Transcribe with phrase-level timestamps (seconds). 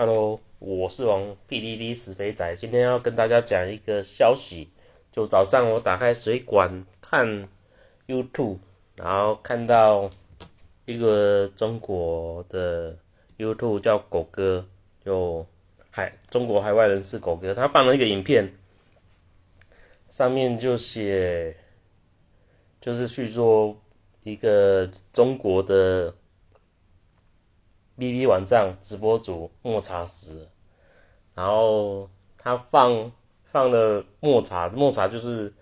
[0.00, 4.68] Hello，我是王 PDD 死肥仔，今天要跟大家讲一个消息。
[5.10, 7.48] 就早上我打开水管看
[8.06, 8.58] YouTube，
[8.94, 10.08] 然后看到
[10.84, 12.96] 一个中国的
[13.38, 14.64] YouTube 叫狗哥，
[15.04, 15.44] 就
[15.90, 18.52] 海中国海外人士狗哥，他放了一个影片，
[20.10, 21.56] 上面就写，
[22.80, 23.76] 就是去说
[24.22, 26.14] 一个中国的。
[27.98, 30.48] B B 网站直播主抹茶死，
[31.34, 33.10] 然后他放
[33.42, 35.52] 放了抹茶，抹茶就是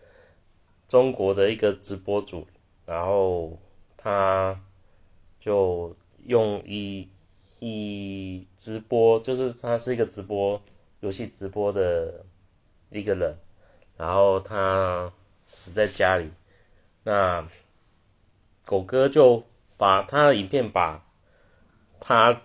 [0.87, 2.47] 中国的一个直播主，
[2.84, 3.59] 然后
[3.97, 4.61] 他
[5.41, 7.09] 就用以
[7.59, 10.61] 以直播，就是他是一个直播
[11.00, 12.27] 游戏直播的
[12.91, 13.39] 一个人，
[13.97, 15.11] 然后他
[15.47, 16.30] 死在家里，
[17.03, 17.48] 那
[18.66, 19.42] 狗哥就
[19.78, 21.05] 把他的影片把。
[21.98, 22.42] 他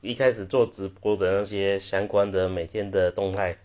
[0.00, 3.56] 一开始做直播的那些相关的每天的动态，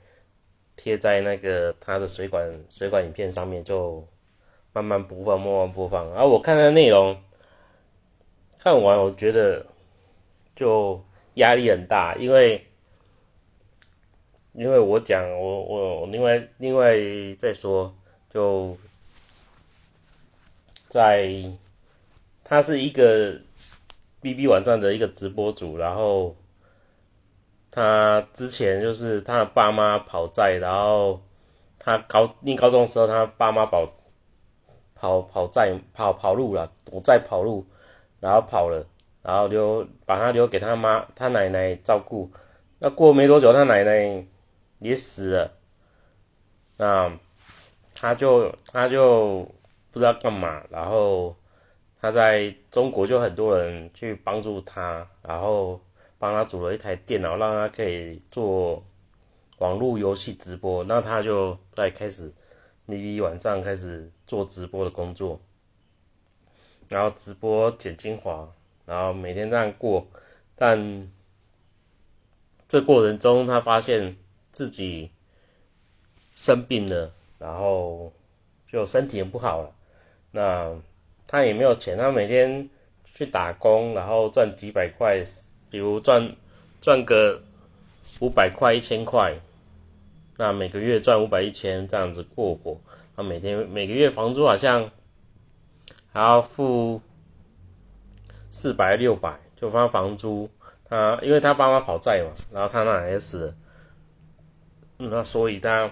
[0.75, 4.07] 贴在那个他的水管水管影片上面，就
[4.71, 6.07] 慢慢播放，慢慢播放。
[6.11, 7.19] 然后我看的内容，
[8.59, 9.65] 看完我觉得
[10.55, 11.03] 就
[11.35, 12.63] 压力很大，因为
[14.53, 16.95] 因为我讲我我另外另外
[17.37, 17.95] 再说，
[18.31, 18.77] 就
[20.87, 21.31] 在
[22.43, 23.41] 他是一个。
[24.27, 26.35] B B 网站的一个直播主，然后
[27.71, 31.21] 他之前就是他的爸妈跑债，然后
[31.79, 33.89] 他高念高中的时候，他爸妈跑
[34.95, 37.65] 跑跑债跑跑路了，躲债跑路，
[38.19, 38.85] 然后跑了，
[39.23, 42.29] 然后留把他留给他妈他奶奶照顾。
[42.79, 44.25] 那过没多久，他奶奶
[44.79, 45.51] 也死了，
[46.75, 47.17] 那
[47.95, 49.49] 他就他就
[49.91, 51.33] 不知道干嘛，然后。
[52.07, 55.77] 他在中国就很多人去帮助他，然后
[56.17, 58.81] 帮他组了一台电脑，让他可以做
[59.57, 60.85] 网络游戏直播。
[60.85, 62.31] 那他就在开始，
[62.85, 65.37] 你晚上开始做直播的工作，
[66.87, 68.49] 然后直播剪精华，
[68.85, 70.07] 然后每天这样过。
[70.55, 71.11] 但
[72.69, 74.15] 这过程中，他发现
[74.53, 75.11] 自己
[76.33, 78.13] 生病了，然后
[78.71, 79.75] 就身体也不好了。
[80.31, 80.73] 那。
[81.27, 82.69] 他也没有钱，他每天
[83.13, 85.21] 去打工，然后赚几百块，
[85.69, 86.33] 比如赚
[86.81, 87.43] 赚个
[88.21, 89.37] 五百块、一千块，
[90.37, 92.79] 那每个月赚五百、一千这样子过活。
[93.13, 94.89] 他每天每个月房租好像
[96.13, 97.01] 还要付
[98.49, 100.49] 四百、六百，就发房租。
[100.85, 103.53] 他因为他爸妈跑债嘛，然后他那也死，
[104.95, 105.91] 那所以他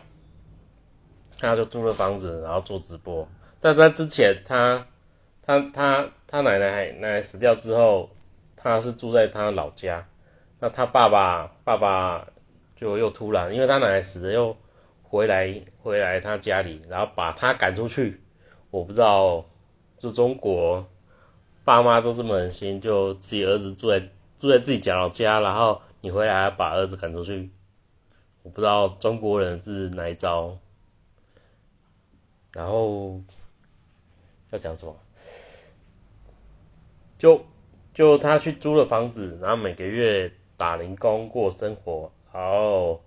[1.38, 3.28] 他就租了房子，然后做直播。
[3.60, 4.88] 但在之前他。
[5.46, 8.10] 他他他奶奶奶奶死掉之后，
[8.56, 10.08] 他是住在他老家。
[10.60, 12.26] 那他爸爸爸爸
[12.76, 14.58] 就又突然，因为他奶奶死了，又
[15.04, 18.20] 回来回来他家里，然后把他赶出去。
[18.72, 19.46] 我不知道，
[20.00, 20.84] 就中国
[21.64, 24.00] 爸妈都这么狠心，就自己儿子住在
[24.38, 27.52] 住在自己家老家，然后你回来把儿子赶出去。
[28.42, 30.58] 我不知道中国人是哪一招。
[32.54, 33.22] 然后
[34.50, 34.96] 要讲什么？
[37.26, 37.44] 就
[37.92, 43.04] 就他去租了房子，然后每个月打零工过生活，然后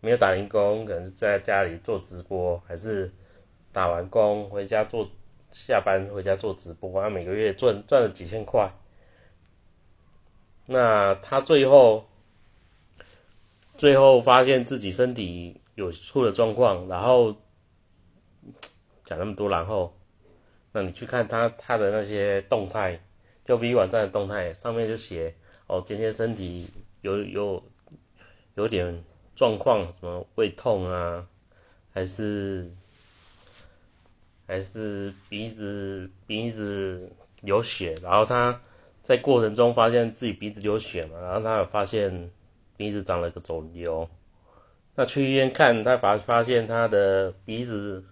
[0.00, 3.12] 没有打零工，可能是在家里做直播，还是
[3.70, 5.06] 打完工回家做
[5.52, 8.72] 下班回家做直播，他每个月赚赚了几千块。
[10.64, 12.06] 那他最后
[13.76, 17.36] 最后发现自己身体有出了状况，然后
[19.04, 19.94] 讲那么多，然后
[20.72, 22.98] 那你去看他他的那些动态。
[23.44, 25.34] 就 B 网站的动态上面就写
[25.66, 26.68] 哦，今天身体
[27.00, 27.62] 有有
[28.54, 29.02] 有点
[29.34, 31.26] 状况，什么胃痛啊，
[31.92, 32.70] 还是
[34.46, 37.10] 还是鼻子鼻子
[37.40, 38.60] 流血，然后他
[39.02, 42.30] 在过程中发现自己鼻子流血嘛，然后他有发现
[42.76, 44.08] 鼻子长了个肿瘤，
[44.94, 48.04] 那去医院看，他发发现他的鼻子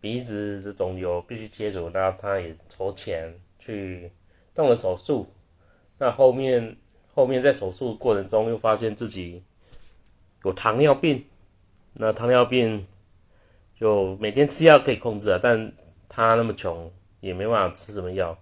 [0.00, 3.40] 鼻子的肿瘤必须切除，那他也筹钱。
[3.66, 4.12] 去
[4.54, 5.26] 动了手术，
[5.98, 6.76] 那后面
[7.12, 9.42] 后面在手术过程中又发现自己
[10.44, 11.24] 有糖尿病，
[11.94, 12.86] 那糖尿病
[13.74, 15.72] 就每天吃药可以控制啊，但
[16.08, 18.38] 他那么穷也没办法吃什么药，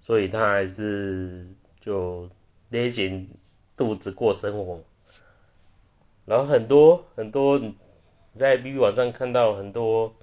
[0.00, 1.48] 所以他还是
[1.80, 2.30] 就
[2.68, 3.28] 勒紧
[3.76, 4.80] 肚子过生活。
[6.24, 7.74] 然后很多很多你
[8.38, 10.14] 在 B B 网上看到很多。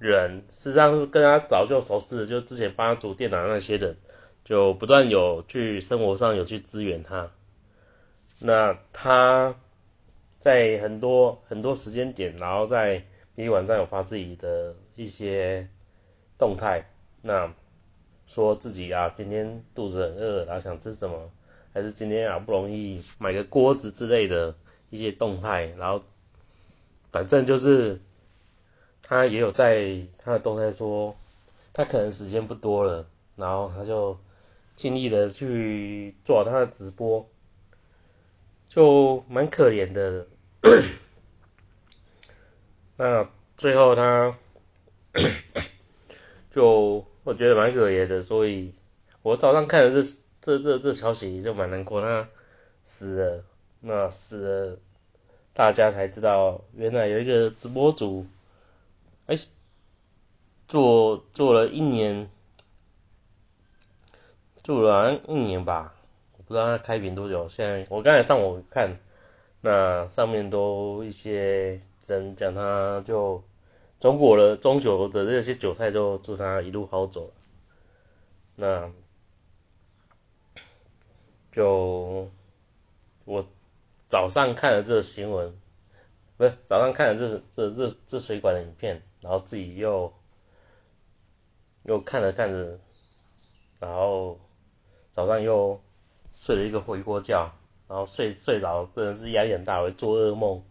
[0.00, 3.94] 人实际上是跟他早就熟识，就之前帮他组电脑那些人，
[4.42, 7.30] 就不断有去生活上有去支援他。
[8.38, 9.54] 那他
[10.38, 13.04] 在很多很多时间点，然后在
[13.34, 15.68] B 网站有发自己的一些
[16.38, 16.82] 动态，
[17.20, 17.52] 那
[18.26, 21.30] 说自己啊今天肚子很饿，然后想吃什么，
[21.74, 24.54] 还是今天好不容易买个锅子之类的
[24.88, 26.02] 一些动态，然后
[27.12, 28.00] 反正就是
[29.10, 31.16] 他也有在他的动态说，
[31.72, 33.04] 他可能时间不多了，
[33.34, 34.16] 然后他就
[34.76, 37.28] 尽力的去做他的直播，
[38.68, 40.28] 就蛮可怜的。
[42.96, 43.28] 那
[43.58, 44.38] 最后他
[46.54, 48.72] 就我觉得蛮可怜的，所以
[49.22, 50.00] 我早上看了这
[50.40, 52.00] 这这这消息就蛮难过。
[52.00, 52.28] 他
[52.84, 53.44] 死了，
[53.80, 54.36] 那死
[54.70, 54.78] 了，
[55.52, 58.24] 大家才知道原来有一个直播主，
[59.30, 59.36] 哎，
[60.66, 62.28] 做做了一年，
[64.64, 65.94] 做了一年吧，
[66.36, 67.48] 我不知道他开屏多久。
[67.48, 68.98] 现在我刚才上网看，
[69.60, 71.80] 那上面都一些。
[72.06, 73.40] 人讲他就
[74.00, 77.32] 中国的中酒的这些韭菜，就祝他一路好走。
[78.56, 78.90] 那
[81.52, 82.28] 就
[83.24, 83.46] 我
[84.08, 85.56] 早上看了这新闻，
[86.36, 90.12] 不是早上看了这这这这水管的影片，然后自己又
[91.84, 92.78] 又看着看着，
[93.78, 94.38] 然后
[95.14, 95.80] 早上又
[96.32, 97.50] 睡了一个回锅觉，
[97.88, 100.62] 然后睡睡着真的是压力很大，会做噩梦。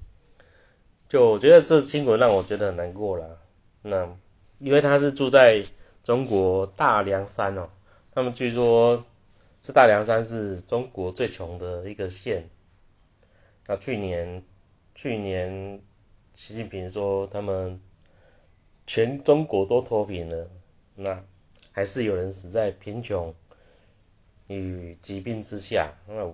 [1.07, 3.41] 就我觉得这新闻让我觉得很难过了。
[3.81, 4.07] 那
[4.59, 5.63] 因为他是住在
[6.03, 7.69] 中国大凉山哦，
[8.11, 9.03] 他们据说
[9.61, 12.49] 是大凉山是中国最穷的一个县。
[13.67, 14.43] 那去年
[14.95, 15.81] 去年
[16.35, 17.79] 习近平说他们
[18.91, 20.49] 全中国都脱贫了，
[20.95, 21.23] 那
[21.71, 23.31] 还是有人死在贫穷
[24.47, 26.33] 与疾病之下，那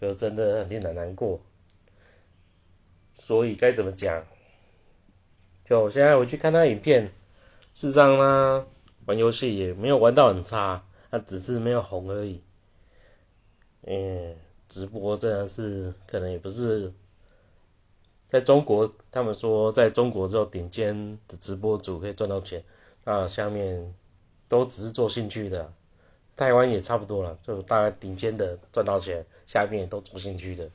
[0.00, 1.38] 就真的很令人难过。
[3.18, 4.24] 所以该怎么讲？
[5.66, 7.04] 就现在我去看他影片，
[7.74, 8.66] 事实上呢，
[9.04, 12.42] 玩游戏也没有玩到很差，他只是没有红而已。
[13.82, 14.34] 嗯，
[14.66, 16.90] 直播真的是可能也不是
[18.28, 22.62] 在中国，他们说在中国只有顶尖的直播主可以赚到钱，
[23.04, 23.94] 那下面
[24.48, 25.72] 都只是做兴趣的。
[26.36, 30.70] 台湾也差不多了，就大概顶尖的赚到钱，下面都做兴趣的。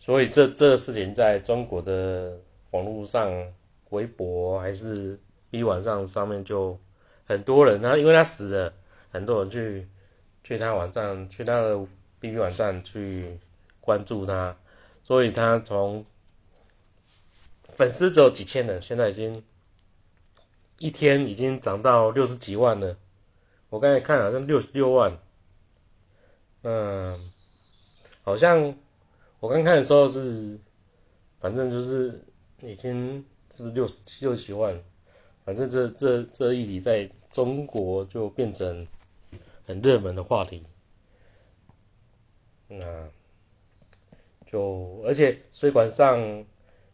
[0.00, 2.36] 所以这这个事情在中国的
[2.70, 3.30] 网络上，
[3.90, 5.20] 微博还是
[5.50, 6.76] B 网上上面就
[7.26, 8.72] 很多人，他因为他死了，
[9.10, 9.86] 很多人去
[10.42, 11.78] 去他网站去他的
[12.18, 13.38] B B 网站去
[13.90, 14.56] 关注他，
[15.02, 16.06] 所以他从
[17.74, 19.42] 粉丝只有几千人，现在已经
[20.78, 22.96] 一天已经涨到六十几万了。
[23.68, 25.18] 我刚才看好像六十六万，
[26.62, 27.32] 嗯，
[28.22, 28.76] 好像。
[29.40, 30.60] 我刚看的时候是，
[31.40, 32.22] 反正就是
[32.60, 34.78] 已经是不是六十六七万，
[35.46, 38.86] 反正这这这一题在中国就变成
[39.66, 40.62] 很热门的话题。
[42.68, 43.08] 那
[44.50, 46.44] 就而且水管上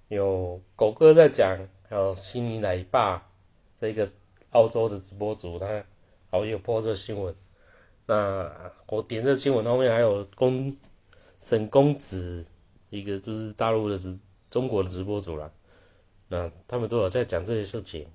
[0.08, 1.56] 有狗哥在讲，
[1.88, 3.30] 还有悉尼奶爸
[3.80, 4.10] 这个
[4.50, 5.84] 澳洲的直播主，他
[6.30, 7.34] 好有播这新闻。
[8.06, 10.76] 那我点这新闻后面还有公。
[11.38, 12.46] 沈公子，
[12.88, 14.18] 一个就是大陆的直
[14.50, 15.52] 中国的直播主了，
[16.28, 18.08] 那他们都有在讲这些事情，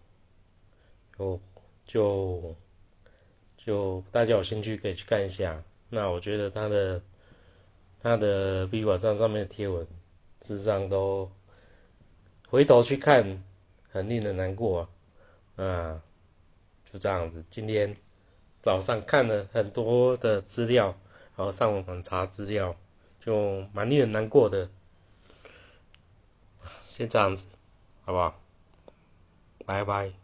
[1.16, 1.40] 就
[1.86, 2.56] 就
[3.56, 5.64] 就大家有兴趣可以去看一下。
[5.90, 7.00] 那我觉得他的
[8.02, 9.86] 他的 B 网站上面的贴文，
[10.42, 11.32] 事实上都
[12.50, 13.44] 回头去看，
[13.90, 14.90] 很令人难过啊。
[15.64, 16.02] 啊，
[16.92, 17.96] 就这样子，今天
[18.62, 20.96] 早上看了很多的资料，
[21.36, 22.76] 然后上网查资料。
[23.24, 24.68] 就蛮令人难过的，
[26.88, 27.46] 先这样子，
[28.04, 28.42] 好不好？
[29.64, 30.21] 拜拜。